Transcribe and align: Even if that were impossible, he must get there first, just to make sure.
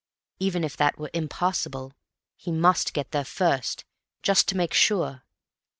Even 0.39 0.63
if 0.63 0.75
that 0.77 0.97
were 0.97 1.11
impossible, 1.13 1.93
he 2.35 2.51
must 2.51 2.93
get 2.93 3.11
there 3.11 3.23
first, 3.23 3.85
just 4.23 4.47
to 4.47 4.57
make 4.57 4.73
sure. 4.73 5.21